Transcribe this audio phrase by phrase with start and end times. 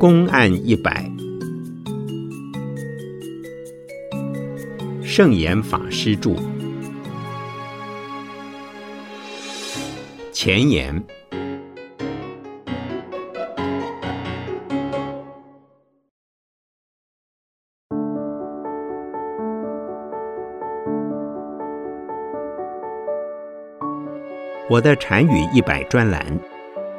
[0.00, 1.04] 公案一百，
[5.04, 6.34] 圣严法师著。
[10.32, 11.04] 前言：
[24.70, 26.24] 我的禅语一百专栏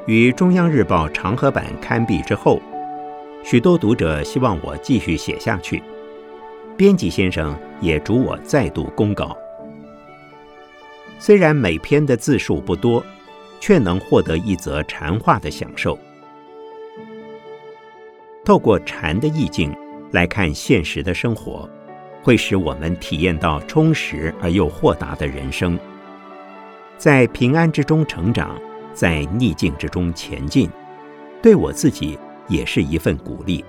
[0.05, 2.61] 于中央日报长河版刊毕之后。
[3.43, 5.81] 许多读者希望我继续写下去，
[6.77, 9.35] 编辑先生也嘱我再度公稿。
[11.19, 13.03] 虽然每篇的字数不多，
[13.59, 15.97] 却能获得一则禅话的享受。
[18.45, 19.75] 透过禅的意境
[20.11, 21.69] 来看现实的生活，
[22.23, 25.77] 会使我们体验到充实而又豁达的人生，
[26.97, 28.59] 在平安之中成长，
[28.93, 30.69] 在逆境之中前进。
[31.41, 32.17] 对我自己。
[32.51, 33.63] 也是一份鼓励，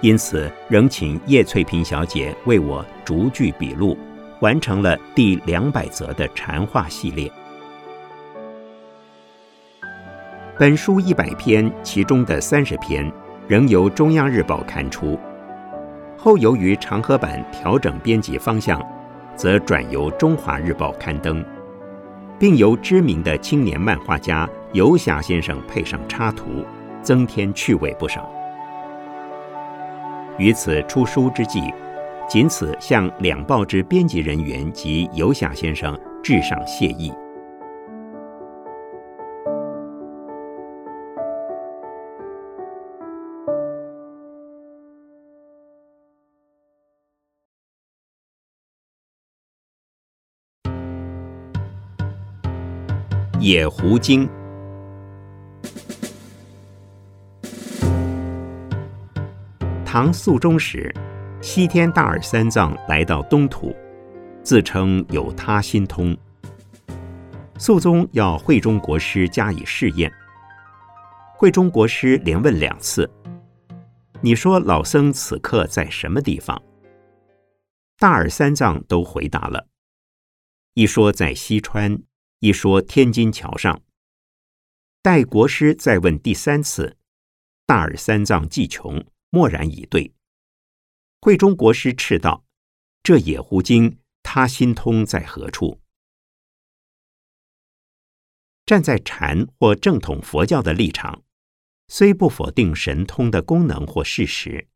[0.00, 3.98] 因此仍请叶翠萍小姐为我逐句笔录，
[4.40, 7.30] 完成了第两百则的禅话系列。
[10.56, 13.10] 本书一百篇，其中的三十篇
[13.48, 15.18] 仍由中央日报刊出，
[16.16, 18.80] 后由于长河版调整编辑方向，
[19.34, 21.44] 则转由中华日报刊登，
[22.38, 26.64] 并由知名的青年漫画家游侠先生配上插图。
[27.04, 28.28] 增添趣味不少。
[30.38, 31.72] 于此出书之际，
[32.28, 37.12] 仅此向两报之编辑人员及游侠先生致上谢意。
[53.38, 54.28] 野狐精。
[59.94, 60.92] 唐肃宗时，
[61.40, 63.72] 西天大耳三藏来到东土，
[64.42, 66.18] 自称有他心通。
[67.60, 70.12] 肃宗要慧中国师加以试验。
[71.36, 73.08] 慧中国师连问两次
[74.20, 76.60] ：“你说老僧此刻在什么地方？”
[77.96, 79.68] 大耳三藏都回答了，
[80.72, 82.02] 一说在西川，
[82.40, 83.80] 一说天津桥上。
[85.00, 86.96] 待国师再问第三次，
[87.64, 89.00] 大耳三藏既穷。
[89.34, 90.14] 默然以对。
[91.20, 92.44] 慧中国师斥道
[93.02, 95.80] ：“这野狐精，他心通在何处？”
[98.64, 101.24] 站在禅或正统佛教的立场，
[101.88, 104.68] 虽不否定神通的功能或事实，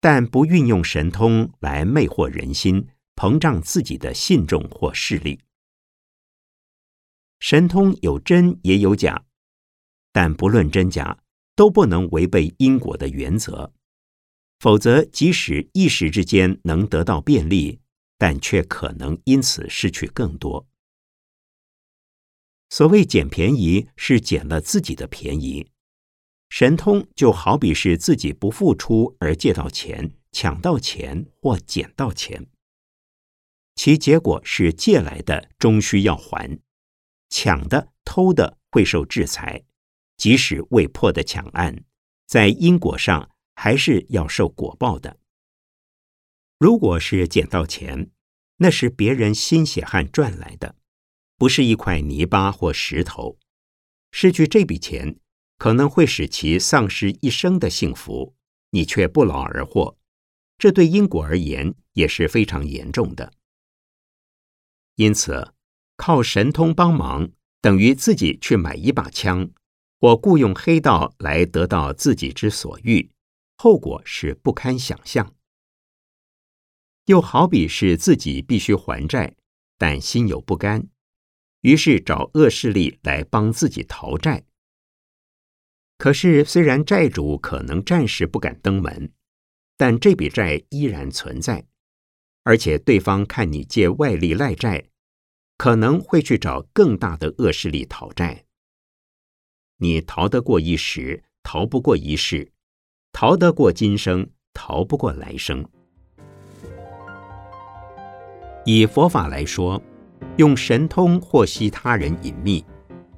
[0.00, 5.40] 但不运用神通来魅惑人心、膨胀自己的信众或势力。
[7.40, 9.24] 神通有真也有假，
[10.12, 11.21] 但不论真假。
[11.54, 13.72] 都不能违背因果的原则，
[14.58, 17.80] 否则即使一时之间能得到便利，
[18.16, 20.66] 但却可能因此失去更多。
[22.70, 25.66] 所谓捡便宜，是捡了自己的便宜；
[26.48, 32.46] 神通就好比是自己不付出而借到钱、抢到钱或捡到钱，
[33.74, 36.58] 其结果是借来的终需要还，
[37.28, 39.64] 抢的、偷的会受制裁。
[40.16, 41.84] 即使未破的抢案，
[42.26, 45.18] 在因果上还是要受果报的。
[46.58, 48.10] 如果是捡到钱，
[48.58, 50.76] 那是别人心血汗赚来的，
[51.36, 53.38] 不是一块泥巴或石头。
[54.12, 55.18] 失去这笔钱，
[55.58, 58.36] 可能会使其丧失一生的幸福，
[58.70, 59.98] 你却不劳而获，
[60.58, 63.32] 这对因果而言也是非常严重的。
[64.96, 65.54] 因此，
[65.96, 69.50] 靠神通帮忙，等于自己去买一把枪。
[70.02, 73.12] 我雇佣黑道来得到自己之所欲，
[73.56, 75.32] 后果是不堪想象。
[77.04, 79.36] 又好比是自己必须还债，
[79.78, 80.88] 但心有不甘，
[81.60, 84.44] 于是找恶势力来帮自己逃债。
[85.98, 89.12] 可是虽然债主可能暂时不敢登门，
[89.76, 91.64] 但这笔债依然存在，
[92.42, 94.84] 而且对方看你借外力赖债，
[95.56, 98.46] 可能会去找更大的恶势力讨债。
[99.82, 102.46] 你逃得过一时，逃不过一世；
[103.12, 104.24] 逃得过今生，
[104.54, 105.66] 逃不过来生。
[108.64, 109.82] 以佛法来说，
[110.36, 112.64] 用神通获悉他人隐秘，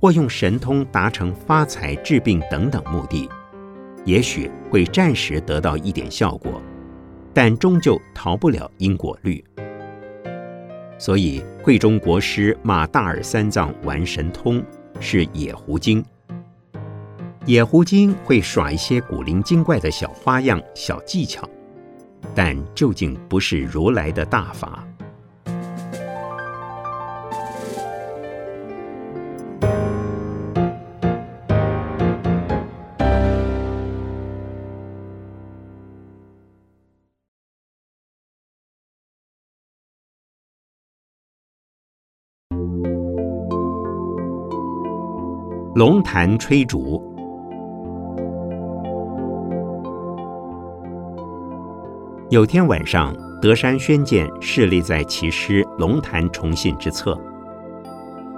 [0.01, 3.29] 或用神通达成发财、治病等等目的，
[4.07, 6.63] 也许会暂时得到一点效果，
[7.35, 9.45] 但终究逃不了因果律。
[10.99, 14.65] 所以，慧中国师骂大耳三藏玩神通
[14.99, 16.03] 是野狐精。
[17.47, 21.47] 野狐精会耍一些古灵精怪的小花样、小技巧，
[22.35, 24.83] 但究竟不是如来的大法。
[45.75, 47.14] 龙潭吹竹。
[52.35, 57.17] 有天晚上，德山宣鉴侍立在其师龙潭崇信之侧。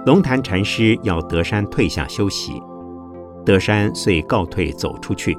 [0.05, 2.61] 龙潭禅师要德山退下休息，
[3.43, 5.35] 德山遂告退走出去。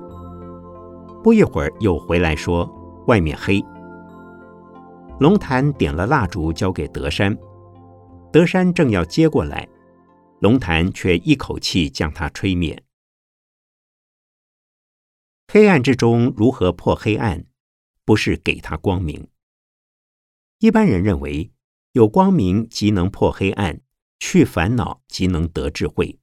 [1.22, 2.68] 不一会儿又回来说
[3.06, 3.64] ：“外面黑。”
[5.20, 7.38] 龙潭点了蜡烛交给德山，
[8.32, 9.68] 德山正要接过来。
[10.40, 12.82] 龙潭却一口气将它吹灭。
[15.46, 17.44] 黑暗之中如何破黑暗？
[18.08, 19.28] 不是给他光明。
[20.60, 21.52] 一般人认为，
[21.92, 23.82] 有光明即能破黑暗，
[24.18, 26.18] 去烦恼即能得智慧。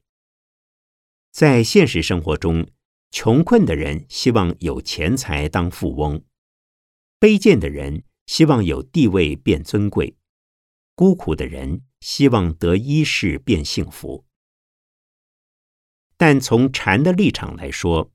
[1.29, 2.67] 在现实生活中，
[3.11, 6.25] 穷困的人希望有钱财当富翁，
[7.19, 10.17] 卑贱的人希望有地位变尊贵，
[10.95, 11.83] 孤苦的人。
[12.01, 14.25] 希望得一世变幸福，
[16.17, 18.11] 但从禅的立场来说，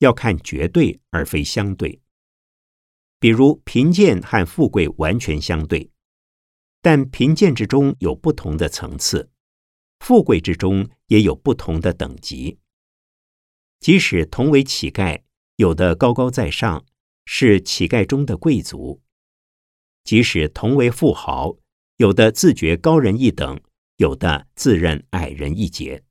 [0.00, 2.01] 要看绝对而非相对。
[3.22, 5.88] 比如贫贱和富贵完全相对，
[6.80, 9.30] 但贫贱之中有不同的层次，
[10.00, 12.58] 富贵之中也有不同的等级。
[13.78, 15.22] 即使同为乞丐，
[15.54, 16.84] 有的高高在上，
[17.24, 19.00] 是乞丐中的贵族；
[20.02, 21.56] 即使同为富豪。
[21.98, 23.60] 有的自觉高人一等，
[23.98, 26.02] 有的自认矮人一截。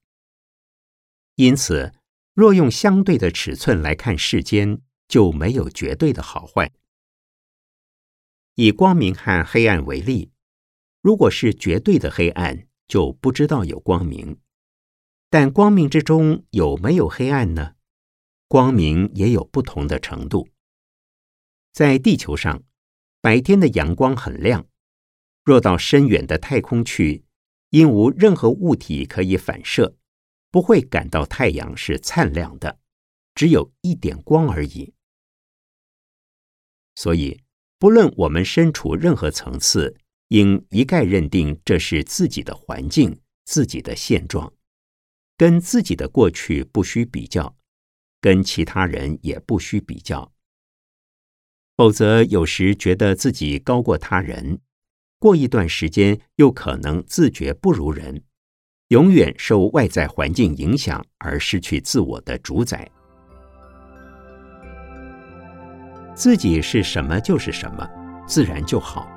[1.35, 1.91] 因此，
[2.33, 4.79] 若用相对的尺寸来看世间，
[5.09, 6.71] 就没有绝对的好坏。
[8.63, 10.29] 以光明和黑暗为例，
[11.01, 14.35] 如果是绝对的黑暗，就不知道有光明；
[15.31, 17.73] 但光明之中有没有黑暗呢？
[18.47, 20.47] 光明也有不同的程度。
[21.73, 22.61] 在地球上，
[23.19, 24.67] 白天的阳光很亮。
[25.43, 27.25] 若到深远的太空去，
[27.71, 29.97] 因无任何物体可以反射，
[30.51, 32.77] 不会感到太阳是灿亮的，
[33.33, 34.93] 只有一点光而已。
[36.93, 37.41] 所以，
[37.81, 39.97] 不论我们身处任何层次，
[40.27, 44.53] 应一概认定这是自己的环境、自己的现状，
[45.35, 47.55] 跟自己的过去不需比较，
[48.21, 50.31] 跟其他人也不需比较。
[51.75, 54.61] 否则，有时觉得自己高过他人。
[55.17, 58.23] 过一段时间，又可能自觉不如人，
[58.89, 62.87] 永远受外在环境影响而失去自我的主宰。
[66.21, 67.89] 自己是什么就是什么，
[68.27, 69.09] 自然就好。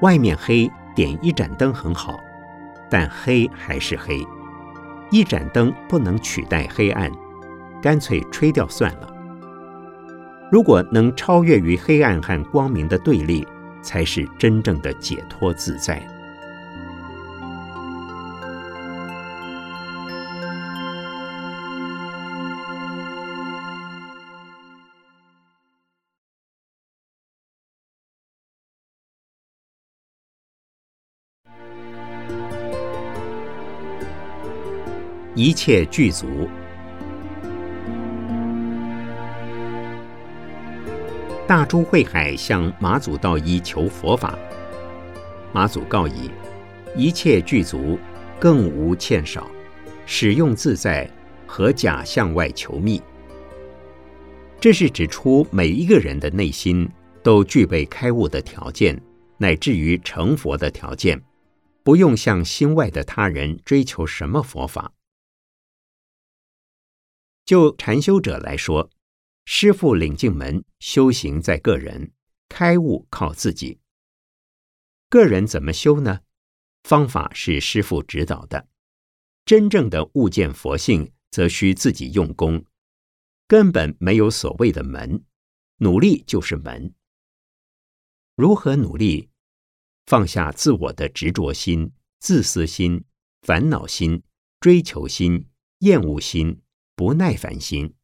[0.00, 2.18] 外面黑，点一盏灯很好，
[2.90, 4.20] 但黑还是黑。
[5.12, 7.08] 一盏灯不能取代黑暗，
[7.80, 9.08] 干脆吹掉算了。
[10.50, 13.46] 如果能超越于黑暗和光明的对立。
[13.80, 16.02] 才是真正的解脱自在。
[35.36, 36.48] 一切具足。
[41.44, 44.38] 大珠慧海向马祖道一求佛法，
[45.52, 46.30] 马祖告以
[46.94, 47.98] 一切具足，
[48.38, 49.50] 更无欠少，
[50.06, 51.10] 使用自在，
[51.48, 53.02] 何假向外求觅？
[54.60, 56.88] 这是指出每一个人的内心
[57.24, 58.96] 都具备开悟的条件，
[59.36, 61.20] 乃至于成佛的条件，
[61.84, 64.94] 不用向心外的他人追求什么佛法。
[67.44, 68.90] 就禅修者来说。
[69.46, 72.12] 师傅领进门，修行在个人，
[72.48, 73.78] 开悟靠自己。
[75.10, 76.20] 个人怎么修呢？
[76.84, 78.68] 方法是师傅指导的。
[79.44, 82.64] 真正的悟见佛性，则需自己用功。
[83.46, 85.22] 根本没有所谓的门，
[85.76, 86.94] 努力就是门。
[88.36, 89.28] 如何努力？
[90.06, 93.04] 放下自我的执着心、自私心、
[93.42, 94.22] 烦恼心、
[94.60, 96.60] 追求心、厌恶心、
[96.94, 97.94] 不耐烦心。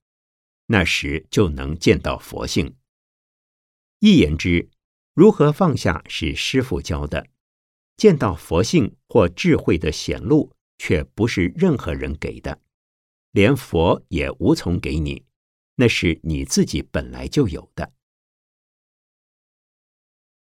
[0.66, 2.76] 那时就能见到佛性。
[3.99, 4.71] 一言之，
[5.14, 7.25] 如何放下是师傅教的；
[7.97, 12.61] 见到佛性或智慧的显露，却不是任何人给的。
[13.33, 15.25] 连佛也无从给你，
[15.75, 17.92] 那是你自己本来就有的。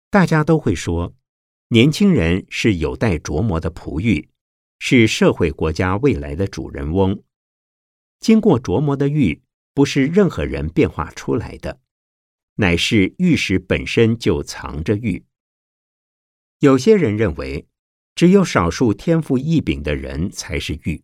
[0.10, 1.16] 大家都会说，
[1.70, 4.30] 年轻人是有待琢磨的璞玉，
[4.80, 7.22] 是社会国家未来的主人翁。
[8.22, 9.42] 经过琢磨的玉，
[9.74, 11.82] 不是任何人变化出来的，
[12.56, 15.26] 乃是玉石本身就藏着玉。
[16.60, 17.68] 有些人认为，
[18.16, 21.04] 只有少数天赋异禀的人才是玉，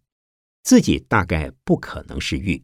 [0.63, 2.63] 自己大概不可能是玉。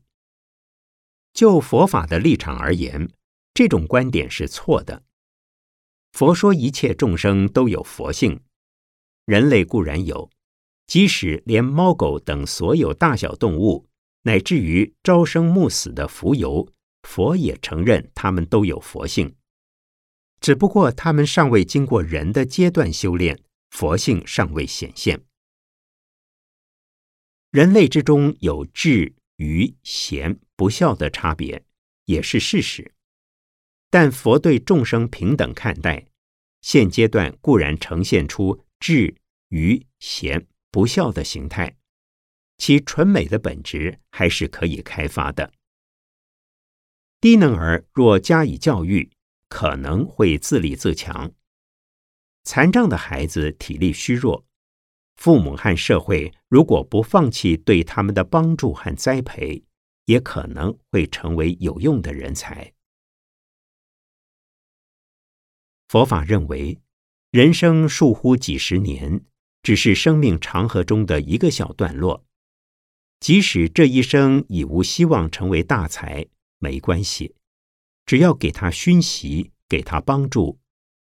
[1.33, 3.11] 就佛法的立场而言，
[3.53, 5.03] 这种观点是错的。
[6.11, 8.39] 佛说一切众生都有佛性，
[9.25, 10.29] 人类固然有，
[10.87, 13.87] 即使连猫狗等所有大小动物，
[14.23, 16.67] 乃至于朝生暮死的浮游，
[17.03, 19.35] 佛也承认他们都有佛性，
[20.41, 23.39] 只不过他们尚未经过人的阶段修炼，
[23.69, 25.23] 佛性尚未显现。
[27.51, 31.63] 人类之中有智、愚、贤、不孝的差别，
[32.05, 32.93] 也是事实。
[33.89, 36.05] 但佛对众生平等看待，
[36.61, 39.15] 现阶段固然呈现出智、
[39.49, 41.75] 愚、贤、不孝的形态，
[42.57, 45.51] 其纯美的本质还是可以开发的。
[47.19, 49.09] 低能儿若加以教育，
[49.49, 51.31] 可能会自立自强；
[52.43, 54.45] 残障的孩子体力虚弱，
[55.15, 59.63] 父母和社会如果不放弃对他们的帮助和栽培，
[60.05, 62.71] 也可能会成为有用的人才。
[65.89, 66.79] 佛法认为，
[67.31, 69.25] 人生数乎几十年，
[69.63, 72.23] 只是生命长河中的一个小段落。
[73.19, 76.27] 即使这一生已无希望成为大才，
[76.59, 77.33] 没关系，
[78.05, 80.59] 只要给他熏习，给他帮助，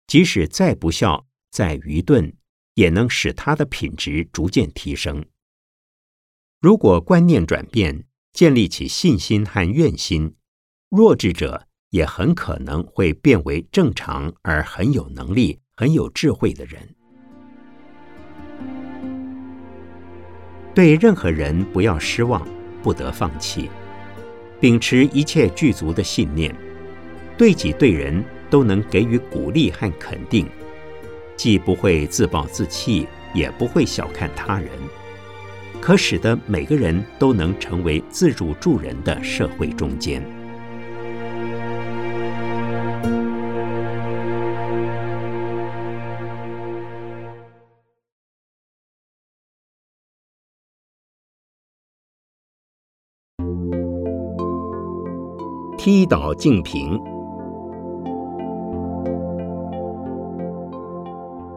[0.06, 2.34] 即使再不孝、再愚钝，
[2.72, 5.26] 也能使他的品质逐渐提升。
[6.58, 10.36] 如果观念转变，建立起信心和愿心，
[10.88, 11.66] 弱智者。
[11.90, 16.80] 也很可能会变为正常而很有能力、很有智慧的人。
[20.72, 22.46] 对任何人不要失望，
[22.82, 23.68] 不得放弃，
[24.60, 26.54] 秉持一切具足的信念，
[27.36, 30.48] 对己对人都能给予鼓励和肯定，
[31.36, 34.70] 既不会自暴自弃，也不会小看他人，
[35.80, 40.24] 可使得每个人都能成为自助助人的社会中间。
[55.82, 57.00] 踢倒净瓶。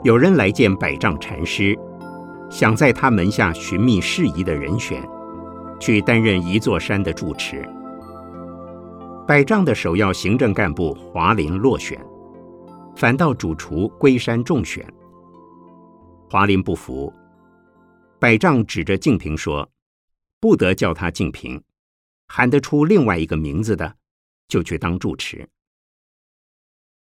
[0.01, 1.77] 有人来见百丈禅师，
[2.49, 5.05] 想在他门下寻觅适宜的人选，
[5.77, 7.67] 去担任一座山的住持。
[9.27, 11.99] 百丈的首要行政干部华林落选，
[12.95, 14.87] 反倒主厨龟山中选。
[16.29, 17.11] 华林不服，
[18.19, 19.69] 百丈指着净瓶说
[20.39, 21.61] ：“不得叫他净瓶，
[22.29, 23.95] 喊得出另外一个名字的。”
[24.53, 25.49] 就去当住持。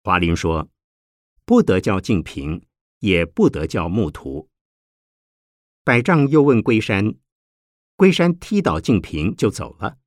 [0.03, 0.69] 华林说
[1.43, 2.67] ：“不得叫净瓶，
[3.00, 4.48] 也不得叫木图。”
[5.83, 7.15] 百丈又问龟山，
[7.95, 9.98] 龟山踢倒净瓶就走了。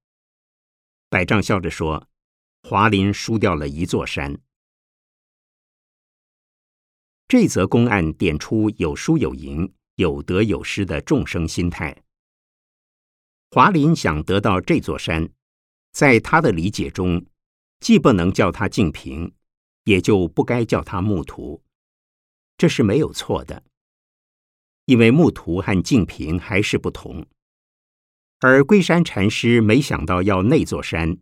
[1.08, 2.08] 百丈笑着说
[2.62, 4.40] ：“华林输掉了一座山。”
[7.26, 12.04] 这则公案点出有输有赢、有得有失的众生心态。
[13.50, 15.33] 华林想得到这座山。
[15.94, 17.24] 在他的理解中，
[17.78, 19.32] 既不能叫他净瓶，
[19.84, 21.62] 也就不该叫他木图，
[22.58, 23.62] 这是没有错的。
[24.86, 27.24] 因为木图和净瓶还是不同。
[28.40, 31.16] 而龟山禅师没想到要那座山，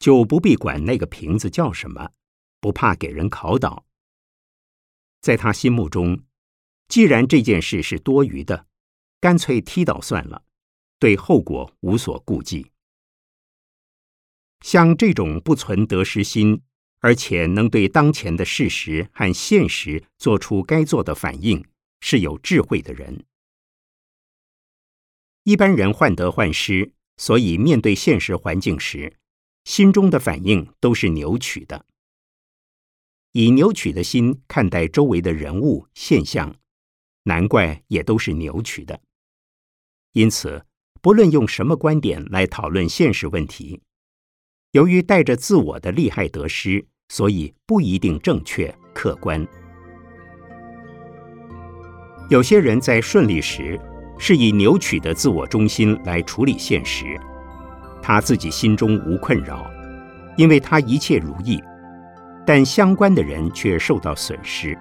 [0.00, 2.10] 就不必管那个瓶子叫什么，
[2.60, 3.86] 不怕给人考倒。
[5.20, 6.20] 在他心目中，
[6.88, 8.66] 既然这件事是多余的，
[9.20, 10.42] 干脆踢倒算了，
[10.98, 12.72] 对后果无所顾忌。
[14.60, 16.62] 像这种不存得失心，
[17.00, 21.64] 而且能对当前的事实和现实做出该做的反应，
[22.00, 23.24] 是有智慧的人。
[25.44, 29.16] 一般人患得患失，所以面对现实环境时，
[29.64, 31.86] 心中的反应都是扭曲的。
[33.32, 36.56] 以扭曲的心看待周围的人物现象，
[37.24, 39.00] 难怪也都是扭曲的。
[40.12, 40.64] 因此，
[41.02, 43.82] 不论用什么观点来讨论现实问题。
[44.76, 49.42] 由于带着自我的利害得失，所以不一定正确客观。
[52.28, 53.80] 有些人在顺利时，
[54.18, 57.18] 是以扭曲的自我中心来处理现实，
[58.02, 59.66] 他自己心中无困扰，
[60.36, 61.58] 因为他一切如意，
[62.44, 64.76] 但相关的人却受到损失。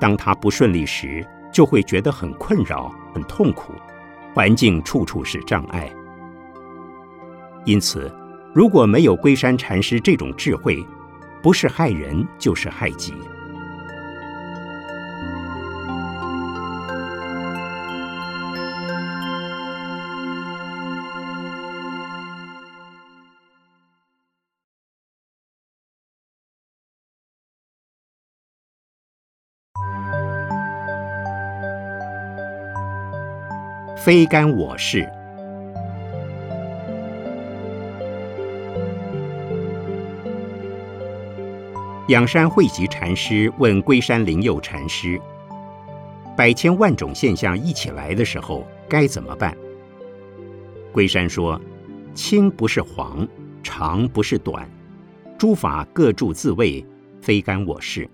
[0.00, 3.74] 当他不顺利时，就会觉得很困扰、很痛苦，
[4.32, 5.92] 环境处处是障碍。
[7.66, 8.10] 因此，
[8.58, 10.84] 如果没有龟山禅师这种智慧，
[11.40, 13.14] 不是害人就是害己。
[33.96, 35.08] 非干我事。
[42.08, 45.20] 仰山慧集禅师问龟山灵佑禅师
[46.34, 49.54] ：“百千万种现象一起来的时候，该怎么办？”
[50.90, 51.60] 龟山说
[52.16, 53.28] ：“清不是黄，
[53.62, 54.66] 长不是短，
[55.38, 56.82] 诸法各住自位，
[57.20, 58.08] 非干我事。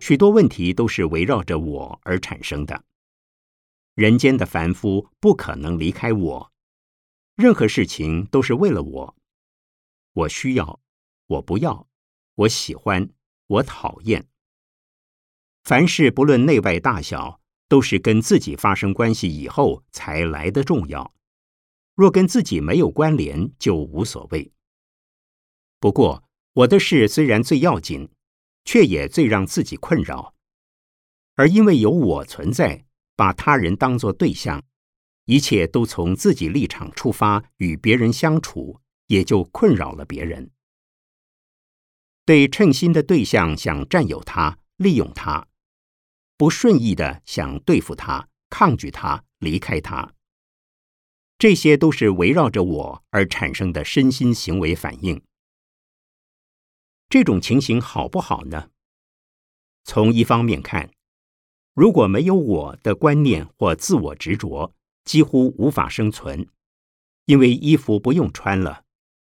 [0.00, 2.82] 许多问题都是围绕着我而产生的。
[3.94, 6.50] 人间的凡夫不可能离开我，
[7.36, 9.14] 任何事情都是为了我，
[10.14, 10.80] 我需要。”
[11.26, 11.88] 我不要，
[12.34, 13.08] 我喜欢，
[13.46, 14.26] 我讨厌。
[15.62, 21.14] 凡事不论内外大小，都是跟自己发生关系以后才来的重要。
[21.94, 24.52] 若跟自己没有关联，就无所谓。
[25.80, 28.10] 不过我的事虽然最要紧，
[28.64, 30.34] 却也最让自己困扰。
[31.36, 32.84] 而因为有我存在，
[33.16, 34.62] 把他人当作对象，
[35.24, 40.50] 一切都从自己立场出发与别人相处，也就困扰了别人。
[42.26, 45.46] 对称心的对象想占有他、利用他，
[46.38, 50.14] 不顺意的想对付他、抗拒他、离开他，
[51.38, 55.22] 这些都是围绕着我而产生的身心行为反应。
[57.10, 58.70] 这种情形好不好呢？
[59.84, 60.90] 从一方面看，
[61.74, 66.48] 如果没有我的观念或自我执着，几乎无法生存，
[67.26, 68.84] 因为衣服不用穿了，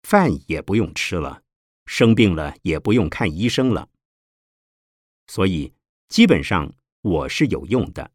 [0.04, 1.41] 饭也不用吃了。
[1.94, 3.90] 生病了也不用看医生了，
[5.28, 5.74] 所以
[6.08, 8.14] 基本上我是有用的。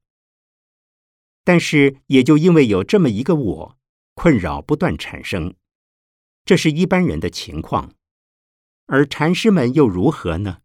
[1.45, 3.79] 但是也就因为有这么一个我，
[4.15, 5.55] 困扰不断产生，
[6.47, 7.93] 这是一般人的情况。
[8.87, 10.63] 而禅师们又如何呢？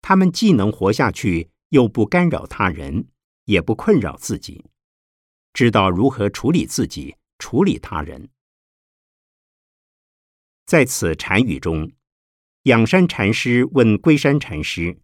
[0.00, 3.08] 他们既能活下去，又不干扰他人，
[3.44, 4.64] 也不困扰自己，
[5.52, 8.30] 知道如何处理自己，处理他人。
[10.64, 11.92] 在此禅语中，
[12.62, 15.00] 仰山禅师问龟山禅师：“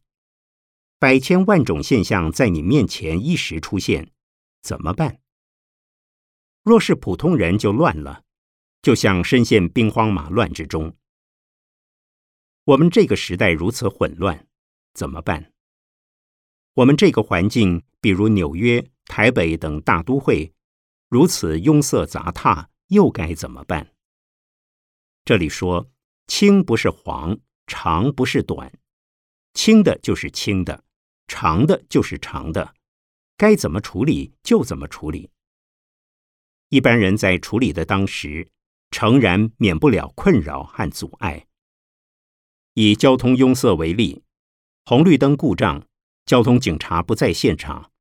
[0.99, 4.13] 百千万种现象在你面前一时出现，
[4.63, 5.21] 怎么办？
[6.63, 8.25] 若是普通人就乱了，
[8.83, 10.97] 就像深陷兵荒马乱之中。
[12.65, 14.47] 我们这个时代如此混乱，
[14.95, 15.53] 怎么办？
[16.75, 20.55] 我们这个环境，比如纽约、台北等大都会，
[21.09, 23.93] 如此拥塞杂沓，又该怎么办？”
[25.29, 25.91] 这里说，
[26.27, 28.73] 轻不是黄，长不是短，
[29.53, 30.85] 轻的就是轻的，
[31.27, 32.75] 长的就是长的，
[33.37, 35.29] 该怎么处理就怎么处理。
[36.71, 38.49] 一般人在处理的当时，
[38.91, 41.47] 诚然免不了困扰和阻碍。
[42.73, 44.23] 以交通拥塞为例，
[44.87, 45.87] 红绿灯故障，
[46.25, 47.93] 交通警察不在现场，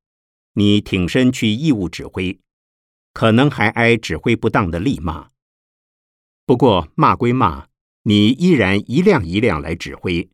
[0.54, 2.40] 你挺身去义务指挥，
[3.12, 5.28] 可能还挨指挥不当的厉骂。
[6.48, 7.68] 不过骂归骂，
[8.04, 10.30] 你依然一辆一辆来指挥，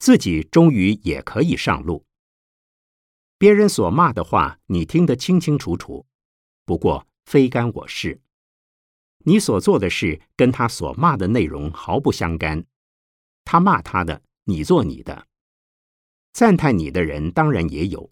[0.00, 2.04] 自己终于也可以上路。
[3.38, 6.06] 别人所骂的话，你听得清清楚楚。
[6.64, 8.20] 不过非干我事，
[9.18, 12.64] 你所做的事跟他所骂的内容毫不相干。
[13.44, 15.28] 他骂他的，你做你的。
[16.32, 18.10] 赞叹你的人当然也有，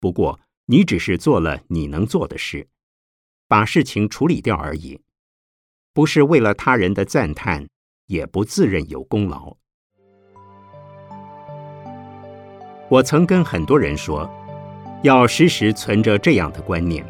[0.00, 2.66] 不过你只是做了你能做的事，
[3.46, 5.02] 把事情处理掉而已。
[5.94, 7.66] 不是为了他人的赞叹，
[8.06, 9.54] 也不自认有功劳。
[12.88, 14.30] 我曾跟很多人说，
[15.02, 17.04] 要时时存着这样的观念：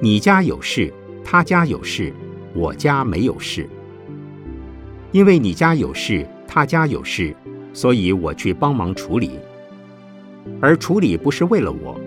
[0.00, 0.92] 你家有事，
[1.24, 2.12] 他家有事，
[2.54, 3.68] 我家没有事。
[5.12, 7.32] 因为你家有事，他家有事，
[7.72, 9.38] 所以我去帮忙处理。
[10.60, 12.00] 而处理不是为了我，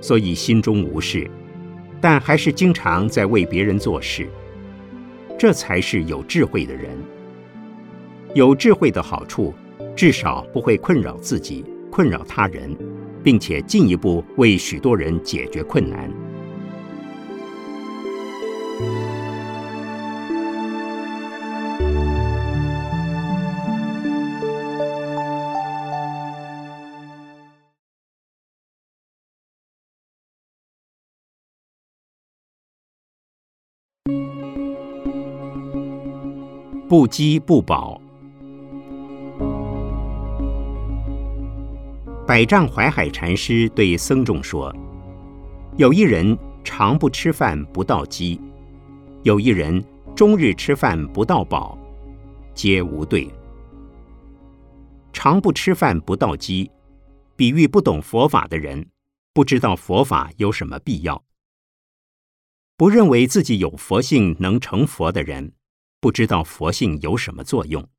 [0.00, 1.30] 所以心中无事，
[2.00, 4.26] 但还是经常在为别人做事。
[5.38, 6.96] 这才是有智慧的人。
[8.34, 9.54] 有智慧的好处，
[9.94, 12.76] 至少不会困扰自己、困扰他人，
[13.22, 16.10] 并且进一步为许多人解决困难。
[36.98, 38.00] 不饥不饱。
[42.26, 44.74] 百丈怀海禅师对僧众说
[45.76, 48.40] ：“有一人常不吃饭不到饥，
[49.24, 51.76] 有一人终日吃饭不到饱，
[52.54, 53.28] 皆无对。
[55.12, 56.70] 常不吃饭不到饥，
[57.36, 58.86] 比喻不懂佛法的人，
[59.34, 61.22] 不知道佛法有什么必要；
[62.78, 65.52] 不认为自己有佛性能成佛的人，
[66.06, 67.90] 不知道佛性有什么作用。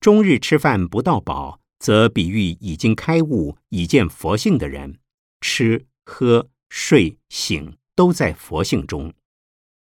[0.00, 4.98] 终日吃饭不到饱。”则比喻已经开悟、已见佛性的人，
[5.40, 9.14] 吃、喝、睡、醒都在佛性中，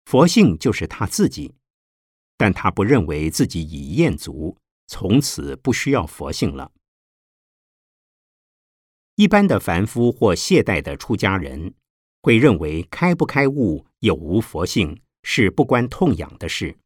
[0.06, 1.54] 佛性就是他自己，
[2.36, 6.72] 但他不认为自己已厌足，从此不需要佛性了。
[9.14, 11.74] 一般的凡夫或懈怠的出家人，
[12.22, 16.78] 会认为开不开悟、有无佛性是不关痛痒的事。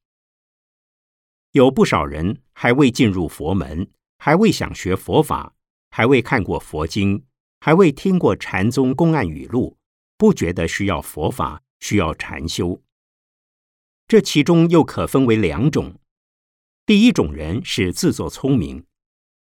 [1.51, 3.91] 有不少人还未进入佛门。
[4.21, 5.55] 还未想学佛法，
[5.91, 7.25] 还未看过佛经，
[7.61, 9.79] 还未听过禅宗公案语录，
[10.17, 12.83] 不觉得需要佛法，需要禅修。
[14.09, 16.01] 这其中又可分为两种：
[16.85, 18.85] 第一种人是自作聪明，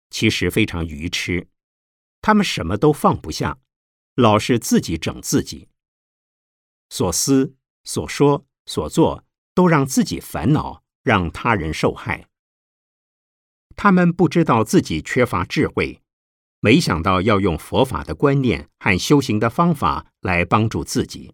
[0.10, 1.47] 其实非常愚痴，
[2.19, 3.60] 他们什么都放不下，
[4.15, 5.69] 老是自己整自己，
[6.89, 7.53] 所思、
[7.84, 9.23] 所说、所做
[9.54, 12.28] 都让自己烦恼，让他人受害。
[13.76, 16.02] 他们不知道自己缺乏智慧，
[16.60, 21.34] 没想到要用佛法的观念和修行的方法来帮助自己。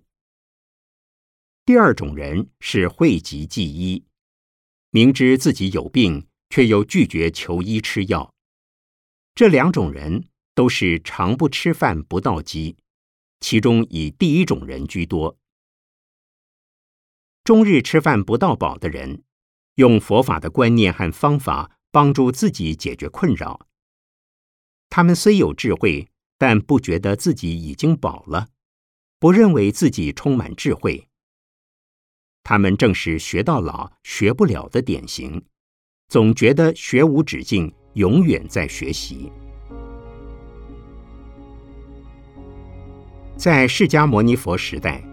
[1.65, 4.05] 第二种人是讳疾忌医，
[4.89, 8.33] 明知自己有病，却又拒绝求医吃药。
[9.35, 12.75] 这两种人都是常不吃饭不到饥，
[13.39, 15.38] 其中以第一种人居多。
[17.49, 19.23] 终日吃饭不到饱的人，
[19.73, 21.71] 用佛法的观念和方法。
[21.91, 23.65] 帮助自己解决困扰。
[24.91, 26.07] 他们虽有智慧，
[26.37, 28.49] 但不觉得自己已经饱了，
[29.17, 31.07] 不认为自己充满智慧。
[32.43, 35.43] 他们正是学到老学不了的典型，
[36.09, 39.31] 总觉得学无止境，永远在学习。
[43.35, 45.03] 在释迦牟尼佛时代，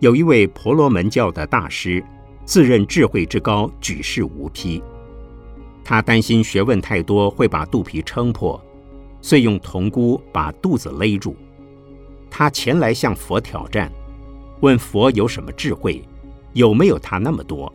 [0.00, 2.02] 有一位婆罗门教的大师，
[2.46, 4.82] 自认智慧之高，举世无匹。
[5.84, 8.58] 他担心学问太多会把肚皮撑破，
[9.20, 11.36] 遂用铜箍把肚子勒住。
[12.30, 13.92] 他前来向佛挑战，
[14.60, 16.02] 问佛有什么智慧，
[16.54, 17.70] 有没有他那么多？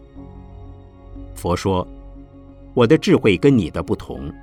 [1.35, 1.87] 佛说
[2.73, 4.33] ：“我的智慧跟你的不同，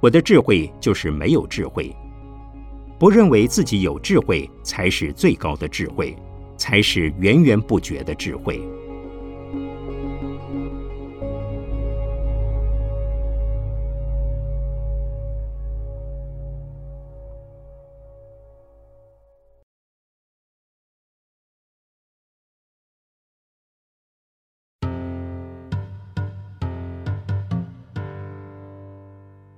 [0.00, 1.94] 我的智慧就是没有智慧。
[2.98, 6.16] 不认为自己有智慧才是最高的智慧，
[6.60, 8.60] 才是源源不绝的智慧。”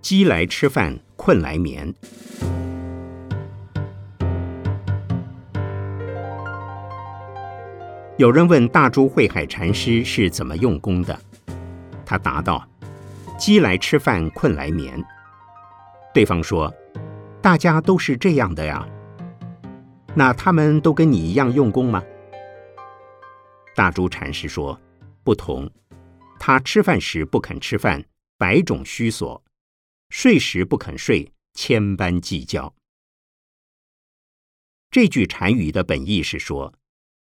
[0.01, 1.95] 饥来吃饭，困来眠。
[8.23, 11.21] 有人问大珠慧海禅师是怎么用功的，
[12.07, 12.65] 他答道
[13.37, 14.97] ：“饥来吃饭，困来眠。”
[16.15, 16.73] 对方说
[17.43, 18.89] ：“大家都是这样的呀，
[20.15, 22.01] 那他们都跟你一样用功吗？”
[23.75, 24.81] 大珠禅师说
[25.25, 25.69] ：“不同，
[26.39, 28.05] 他吃饭时不肯吃饭，
[28.39, 29.43] 百种虚索。”
[30.11, 32.73] 睡时不肯睡，千般计较。
[34.93, 36.73] 这句禅语的本意是说，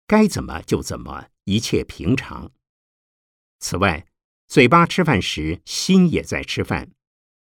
[0.08, 2.50] 该怎么就怎么，一切平常。
[3.60, 4.04] 此外，
[4.48, 6.90] 嘴巴吃饭时心也在吃饭，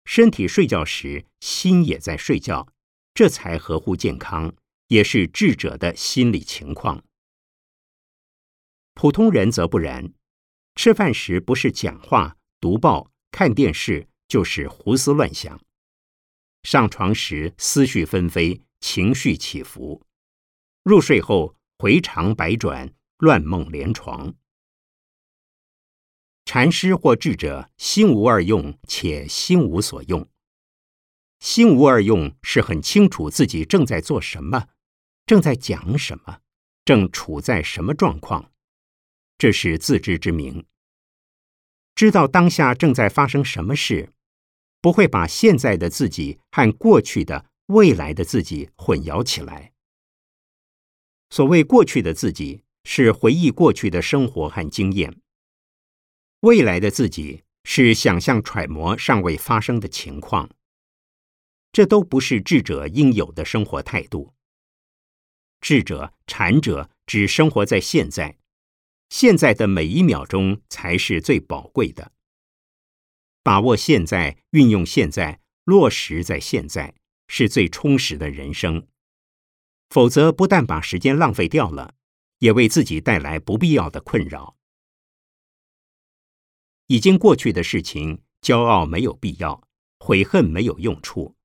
[0.05, 2.71] 身体睡觉时心也在睡觉，
[3.13, 4.55] 这才合乎健康，
[4.87, 7.03] 也是智者的心理情况。
[8.93, 10.13] 普通人则不然，
[10.75, 14.07] 吃饭时不是讲话、读报、看电视。
[14.31, 15.59] 就是胡思乱想，
[16.63, 20.01] 上床时思绪纷飞，情绪起伏；
[20.83, 24.35] 入睡后回肠百转，乱梦连床。
[26.45, 30.29] 禅师或智者心无二用，且心无所用。
[31.39, 34.67] 心无二用是很清楚自己正在做什么，
[35.25, 36.41] 正在讲什么，
[36.85, 38.51] 正处在什么状况，
[39.39, 40.67] 这是自知之明，
[41.95, 44.13] 知道当下正在发生什么事。
[44.81, 49.73] 不会把现在的自己和过去的、未来的自己混淆起来。
[51.31, 55.13] 所谓过去的自己，是回忆过去的生活和经验；
[56.41, 60.49] 未来的自己是想象揣摩尚未发生的情况，
[61.71, 64.33] 这都不是智者应有的生活态度。
[65.61, 68.37] 智者、禅者只生活在现在，
[69.09, 72.11] 现在的每一秒钟才是最宝贵的。
[73.41, 76.93] 把握现在，运用现在，落实在现在，
[77.29, 78.85] 是最充实的人生。
[79.91, 81.93] 否则，不但把时间浪费掉了，
[82.39, 84.55] 也为自己带来不必要的困扰。
[86.87, 89.67] 已经过去的事情，骄傲没有必要，
[89.99, 91.35] 悔恨没有用处。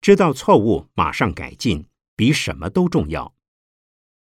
[0.00, 1.86] 知道错误，马上改进。
[2.16, 3.36] 比什么都重要。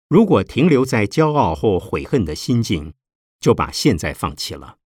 [0.08, 2.94] 如果停留在骄傲或悔恨的心境，
[3.40, 4.78] 就把现在放弃了。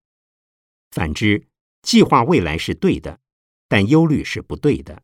[0.93, 1.49] 反之，
[1.83, 3.19] 计划未来是对的，
[3.67, 5.03] 但忧虑是不对的；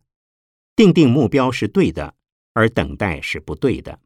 [0.76, 2.14] 定定目标是对的，
[2.52, 3.98] 而等待是不对的。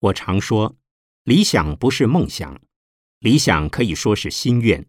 [0.00, 0.76] 我常说，
[1.24, 2.60] 理想不是梦想，
[3.18, 4.86] 理想可以说是心愿，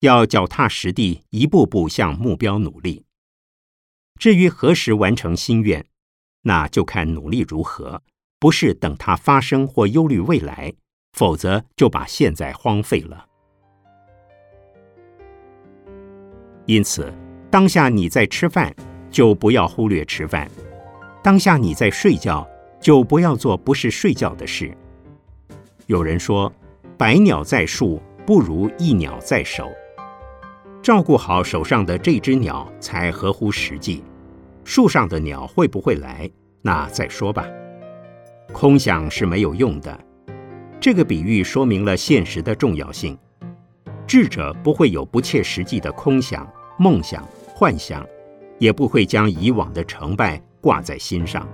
[0.00, 3.04] 要脚踏实地，一步步向目标努力。
[4.18, 5.86] 至于何时完成心愿？
[6.42, 8.02] 那就看努力如何，
[8.38, 10.74] 不是等它发生或忧虑未来，
[11.14, 13.26] 否则就把现在荒废了。
[16.66, 17.12] 因此，
[17.50, 18.76] 当下你在吃饭，
[19.10, 20.46] 就不要忽略吃饭；
[21.24, 22.46] 当下你在睡觉，
[22.78, 24.70] 就不要做不是睡觉的事。
[25.86, 26.52] 有人说，
[26.98, 29.72] 百鸟在树，不如一鸟在手。
[30.82, 34.04] 照顾好手上的这只鸟，才合乎实际。
[34.64, 36.30] 树上的鸟会不会来？
[36.60, 37.46] 那再说吧。
[38.52, 39.98] 空想是没有用的。
[40.78, 43.16] 这个比喻说明了现实的重要性。
[44.06, 48.06] 智者不会有不切实际的空想、梦想、幻想，
[48.58, 51.46] 也不会将以往的成败挂在心上。